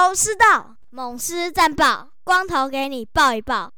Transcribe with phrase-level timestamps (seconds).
[0.00, 3.70] 头头是道，猛狮战报，光头给你报一报。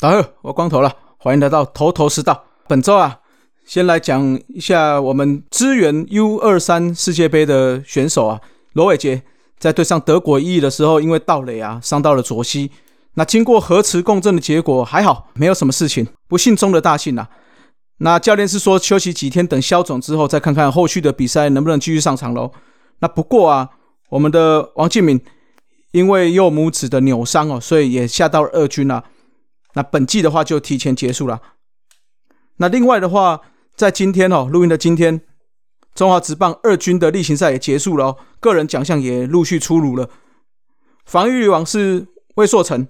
[0.00, 2.44] 大家好，我光头了，欢迎来到头头是道。
[2.66, 3.18] 本周啊，
[3.66, 8.40] 先来讲一下我们支援 U 二三世界杯的选手啊，
[8.72, 9.22] 罗伟杰
[9.58, 12.70] 在对上德国意义的时候，因为盗垒啊伤到了左膝。
[13.12, 17.28] 那经过核磁共振的结果还好，没有什么事情，不幸中的大幸啊。
[17.98, 22.50] 那教练是说休息几天，等消肿之后再看看后续的比赛能不能继续上场喽。
[23.00, 23.68] 那不过啊，
[24.08, 25.20] 我们的王敬敏
[25.96, 29.02] 因为右拇指的扭伤哦，所以也下到了二军了。
[29.72, 31.40] 那本季的话就提前结束了。
[32.58, 33.40] 那另外的话，
[33.74, 35.22] 在今天哦，录音的今天，
[35.94, 40.10] 中华职棒二军的例行赛也结束了哦，个人奖项也陆续出炉了。
[41.06, 42.86] 防御王是魏硕成，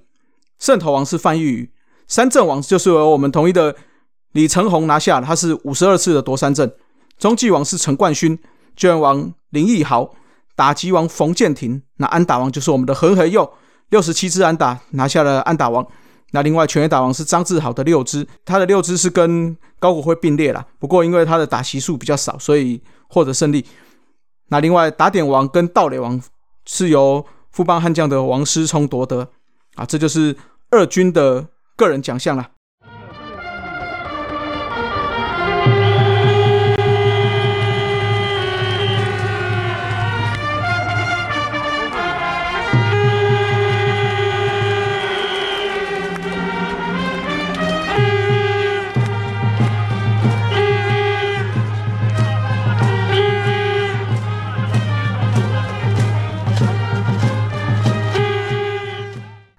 [0.58, 1.72] 胜投王是范玉宇，
[2.08, 3.76] 三阵王就是由我们统一的
[4.32, 6.74] 李成宏拿下，他是五十二次的夺三阵。
[7.16, 8.36] 中继王是陈冠勋，
[8.74, 10.12] 救援王林奕豪，
[10.56, 13.48] 打击王冯建廷，那安打王就是我们的何和佑，
[13.90, 15.86] 六十七支安打拿下了安打王。
[16.32, 23.64] 那另外全垒打王是张志豪的六支，他的六支是跟高国辉并列了，不过因为他的打席数比较少，所以获得胜利。
[24.48, 26.20] 那另外打点王跟盗垒王
[26.64, 29.28] 是由富邦悍将的王思聪夺得
[29.76, 30.36] 啊，这就是
[30.70, 31.46] 二军的
[31.76, 32.48] 个人奖项了。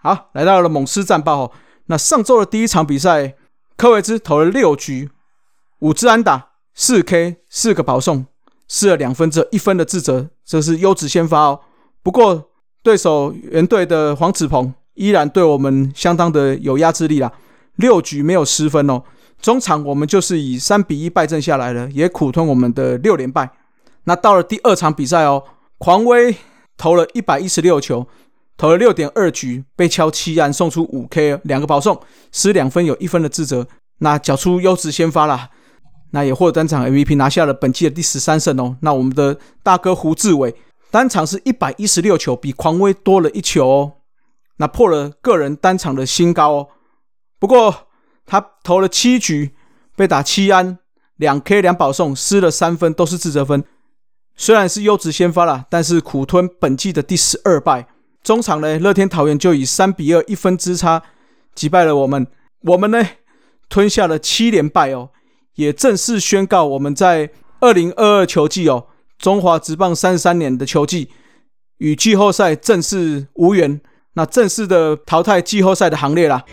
[0.07, 1.51] 好，来到了猛狮战报哦。
[1.87, 3.35] 那上周的第一场比赛，
[3.75, 5.09] 科维兹投了六局，
[5.79, 8.25] 五支安打，四 K，四个保送，
[8.69, 11.59] 失了两分，只有一分的自责，这是优质先发哦。
[12.01, 12.51] 不过
[12.81, 17.29] 对手原队的黄子鹏依然对我们相当的有压制力啦，
[17.75, 19.03] 六局没有失分哦。
[19.41, 23.51] 中场我们就是以三比一败阵下来了，也苦吞我们的六连败。
[24.05, 25.43] 那到了第二场比赛哦，
[25.77, 26.33] 狂威
[26.77, 28.07] 投了一百一十六球。
[28.57, 32.01] 投了六点二局，被敲七安，送出五 K，两个保送，
[32.31, 33.67] 失两分，有一分的自责。
[33.99, 35.49] 那缴出优质先发啦，
[36.11, 38.75] 那也获得单场 MVP，拿下了本季的第十三胜哦。
[38.81, 40.55] 那我们的大哥胡志伟
[40.89, 43.93] 单场是一百一十六球，比狂威多了一球哦，
[44.57, 46.67] 那破了个人单场的新高哦。
[47.39, 47.87] 不过
[48.25, 49.53] 他投了七局，
[49.95, 50.79] 被打七安，
[51.17, 53.63] 两 K 两保送，失了三分，都是自责分。
[54.35, 57.87] 虽然是优质先发啦，但是苦吞本季的第十二败。
[58.23, 61.01] 中场呢，乐天桃园就以三比二一分之差
[61.55, 62.27] 击败了我们，
[62.61, 63.03] 我们呢
[63.69, 65.09] 吞下了七连败哦，
[65.55, 67.29] 也正式宣告我们在
[67.59, 71.09] 二零二二球季哦，中华职棒三十三年的球季
[71.77, 73.79] 与季后赛正式无缘，
[74.13, 76.43] 那正式的淘汰季后赛的行列啦。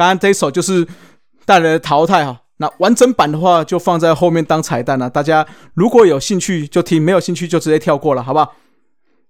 [0.00, 0.88] 刚刚这一首就是
[1.44, 2.40] 带来的淘汰哈。
[2.56, 5.10] 那完整版的话就放在后面当彩蛋了。
[5.10, 8.54] 大家如果有兴趣就听，没有兴趣就直接跳过了，好不好？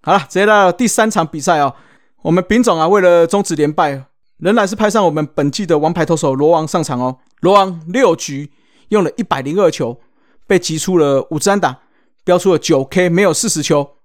[0.02, 1.74] 好了，直接到第三场比赛哦。
[2.22, 4.04] 我们丙总啊，为了终止连败，
[4.36, 7.18] 仍然是派上我们本季的王牌投手罗王上场哦。
[7.40, 8.52] 罗王六局
[8.90, 10.00] 用了一百零二球，
[10.46, 11.80] 被击出了五支安打，
[12.22, 13.96] 标出了九 K，没有四十球，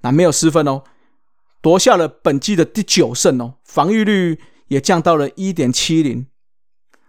[0.00, 0.82] 那没有失分哦，
[1.62, 4.40] 夺下了本季的第九胜哦，防御率。
[4.74, 6.26] 也降到了一点七零。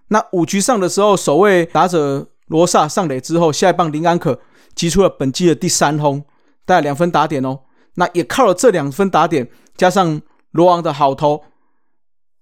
[0.10, 4.40] 那五局上的时候，守卫打者罗萨上垒之后，下一棒林安可
[4.76, 6.24] 击出了本季的第三轰，
[6.64, 7.62] 带两分打点哦。
[7.96, 10.22] 那也靠了这两分打点，加上
[10.52, 11.44] 罗王的好投，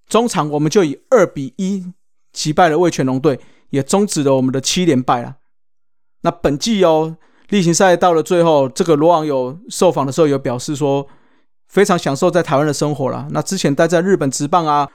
[0.10, 1.86] 中场我们就以二比一
[2.34, 5.38] 击败了魏全龙队，也终止了我们的七连败了。
[6.24, 7.16] 那本季哦，
[7.48, 11.08] 例行赛到了最后，这个罗王有受访的时候有表示说，
[11.70, 13.30] 非常享受在台湾的生活了。
[13.32, 14.90] 那之前待在日本职棒啊。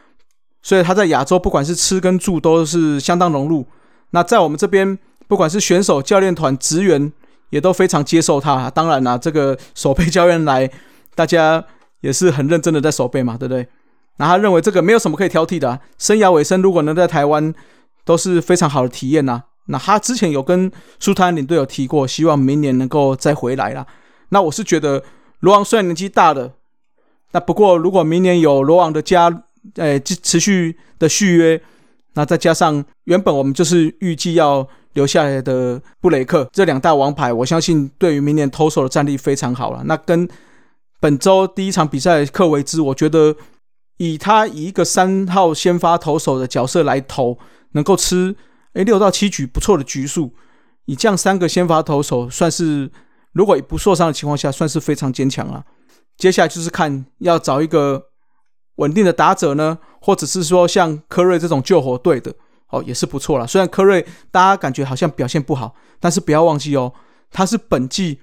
[0.68, 3.66] 所以他在亚洲不管是吃跟住都是相当融入。
[4.10, 7.10] 那在我们这边，不管是选手、教练团、职员，
[7.48, 8.68] 也都非常接受他。
[8.68, 10.70] 当然啦，这个守备教练来，
[11.14, 11.64] 大家
[12.02, 13.66] 也是很认真的在守备嘛，对不对？
[14.18, 15.80] 那他认为这个没有什么可以挑剔的。
[15.96, 17.54] 生涯尾声如果能在台湾，
[18.04, 19.44] 都是非常好的体验呐。
[19.68, 20.70] 那他之前有跟
[21.00, 23.86] 苏丹领队有提过，希望明年能够再回来啦。
[24.28, 25.02] 那我是觉得
[25.40, 26.52] 罗昂虽然年纪大了，
[27.32, 29.44] 那不过如果明年有罗昂的加，
[29.76, 31.60] 诶，持续的续约，
[32.14, 39.82] 那再加上原本我们就是预计要留下来的布雷克这两大王牌，我相信对于明年投手的战力非常好了。
[39.84, 40.28] 那跟
[41.00, 43.36] 本周第一场比赛克维兹，我觉得
[43.98, 47.38] 以他以一个三号先发投手的角色来投，
[47.72, 48.34] 能够吃
[48.72, 50.32] 诶六到七局不错的局数，
[50.86, 52.90] 以这样三个先发投手，算是
[53.32, 55.64] 如果不受伤的情况下，算是非常坚强了。
[56.16, 58.07] 接下来就是看要找一个。
[58.78, 62.34] 稳定的打者呢，或者是说像科瑞这种救火队的
[62.70, 63.46] 哦，也是不错了。
[63.46, 66.92] 虽然科瑞大家感觉好像表现不好，但是不要忘记哦，
[67.30, 68.20] 他是本季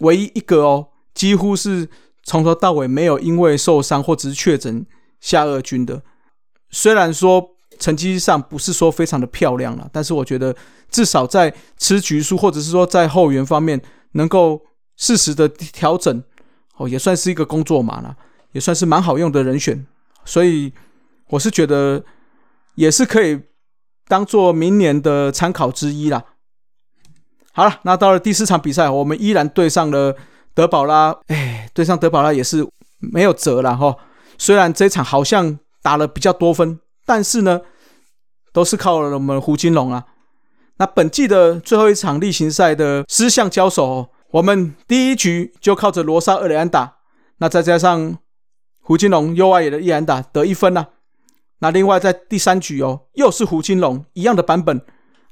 [0.00, 1.88] 唯一一个哦，几乎是
[2.22, 4.84] 从头到尾没有因为受伤或者是确诊
[5.20, 6.02] 下二军的。
[6.70, 10.54] 虽然说成绩上不是说非常的漂亮了，但是我觉得
[10.90, 13.80] 至少在吃局数或者是说在后援方面
[14.12, 14.62] 能够
[14.96, 16.22] 适时的调整
[16.76, 18.16] 哦，也算是一个工作码了，
[18.52, 19.86] 也算是蛮好用的人选。
[20.26, 20.70] 所以
[21.28, 22.04] 我是觉得
[22.74, 23.40] 也是可以
[24.06, 26.22] 当做明年的参考之一啦。
[27.52, 30.14] 好了，那到了第四场比赛，我们依然对上了
[30.52, 31.16] 德保拉。
[31.28, 32.68] 哎，对上德保拉也是
[32.98, 33.96] 没有辙了哈。
[34.36, 37.62] 虽然这场好像打了比较多分，但是呢，
[38.52, 40.04] 都是靠了我们胡金龙啊。
[40.76, 46.96] 那本季的最后一场例行赛的狮象交手，我们第一局就靠着罗莎二连安打，
[47.38, 48.18] 那再加上。
[48.86, 50.86] 胡金龙右外野的一安打得一分呐，
[51.58, 54.80] 那另外在第三局哦，又是胡金龙一样的版本。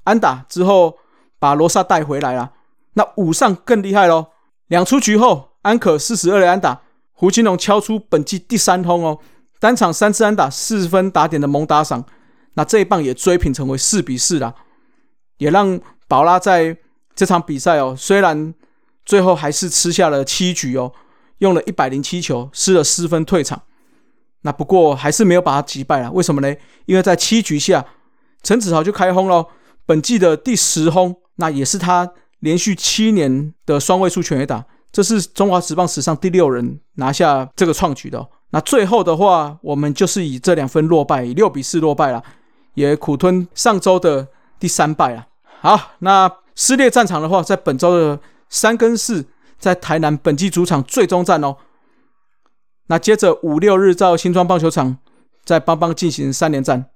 [0.03, 0.99] 安打之后
[1.39, 2.51] 把罗萨带回来了。
[2.95, 4.27] 那五上更厉害喽，
[4.67, 9.21] 两出局后安可四十二的安打，胡金龙敲出本季第三轰哦，
[9.61, 12.05] 单场三次安打四分打点的猛打赏，
[12.55, 14.53] 那这一棒也追平成为四比四啦，
[15.39, 16.77] 也让宝拉在
[17.15, 18.53] 这场比赛哦，虽然
[19.05, 20.93] 最后还是吃下了七局哦。
[21.45, 23.61] 用了一百零七球，失了四分退场。
[24.41, 26.11] 那不过还是没有把他击败了。
[26.11, 26.55] 为什么呢？
[26.87, 27.85] 因为在七局下，
[28.43, 29.47] 陈子豪就开轰了，
[29.85, 32.11] 本季的第十轰，那也是他
[32.41, 38.27] 连续七年的双位数全垒打，这是中华职棒史上第六人拿下这个创举的。
[38.51, 42.23] 那最后的话，我们就是以这两分落败，以六比四落败了，
[42.75, 44.27] 也苦吞上周的
[44.59, 45.27] 第三败了。
[45.61, 48.19] 好，那撕裂战场的话，在本周的
[48.49, 49.27] 三跟四。
[49.65, 51.57] 在台南本季主场最终战哦，
[52.89, 54.99] 那接着五六日到新庄棒球场
[55.43, 56.91] 在邦邦进行三连战。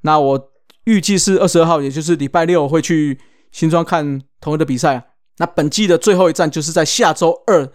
[0.00, 0.50] 那我
[0.82, 3.20] 预计是二十二号，也就是礼拜六会去
[3.52, 5.12] 新庄看同一的比赛。
[5.36, 7.70] 那本季的最后一战就是在下周二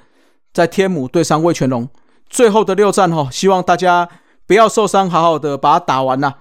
[0.51, 1.87] 在天母对上魏全龙，
[2.29, 4.09] 最后的六战哈，希望大家
[4.45, 6.33] 不要受伤，好好的把它打完呐。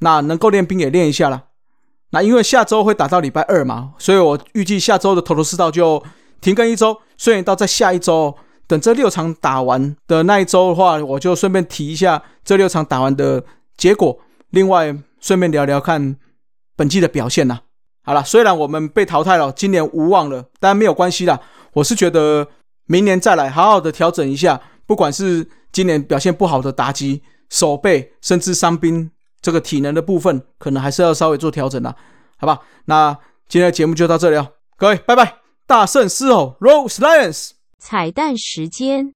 [0.00, 1.44] 那能够练兵也练一下了。
[2.10, 6.04] 那因为下周会打到礼拜二嘛，所以我预计下周的头头是道就。
[6.40, 8.36] 停更一周，虽然到在下一周，
[8.66, 13.44] 等这六场打完的那一周的话，我就顺便提一下这六场打完的
[13.76, 14.18] 结果。
[14.50, 16.16] 另外，顺便聊聊看
[16.76, 17.60] 本季的表现呐。
[18.04, 21.40] 好了，虽然我们被淘汰了，今年无望了，但没有关系啦。
[21.74, 22.46] 我是觉得
[22.86, 24.60] 明年再来，好好的调整一下。
[24.86, 29.10] 不管是今年表现不好的打击、守备，甚至伤兵
[29.42, 31.94] 这个体能的部分，可能还是要稍微做调整啦。
[32.38, 32.60] 好吧？
[32.86, 33.12] 那
[33.48, 35.47] 今天的节目就到这里哦，各位，拜拜。
[35.68, 39.12] 大圣狮吼，Rose Lions，彩蛋时间。